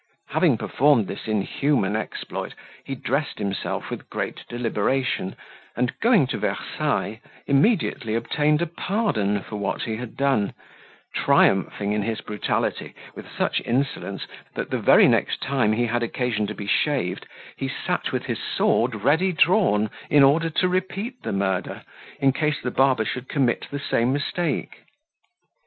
Having 0.29 0.57
performed 0.57 1.05
this 1.07 1.27
inhuman 1.27 1.95
exploit, 1.95 2.55
he 2.83 2.95
dressed 2.95 3.37
himself 3.37 3.91
with 3.91 4.09
great 4.09 4.43
deliberation, 4.49 5.35
and 5.75 5.93
going 5.99 6.25
to 6.25 6.39
Versailles, 6.39 7.21
immediately 7.45 8.15
obtained 8.15 8.63
a 8.63 8.65
pardon 8.65 9.41
for 9.43 9.57
what 9.57 9.83
he 9.83 9.97
had 9.97 10.17
done; 10.17 10.55
triumphing 11.13 11.91
in 11.91 12.01
his 12.01 12.19
brutality 12.19 12.95
with 13.15 13.27
such 13.31 13.61
insolence, 13.63 14.25
that 14.55 14.71
the 14.71 14.79
very 14.79 15.07
next 15.07 15.39
time 15.39 15.71
he 15.71 15.85
had 15.85 16.01
occasion 16.01 16.47
to 16.47 16.55
be 16.55 16.65
shaved 16.65 17.27
he 17.55 17.67
sat 17.67 18.11
with 18.11 18.25
his 18.25 18.39
sword 18.41 18.95
ready 19.03 19.31
drawn, 19.31 19.91
in 20.09 20.23
order 20.23 20.49
to 20.49 20.67
repeat 20.67 21.21
the 21.21 21.31
murder, 21.31 21.83
in 22.19 22.31
case 22.33 22.59
the 22.63 22.71
barber 22.71 23.05
should 23.05 23.29
commit 23.29 23.67
the 23.69 23.77
same 23.77 24.11
mistake. 24.11 24.77